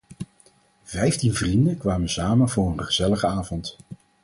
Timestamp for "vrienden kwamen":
1.33-2.09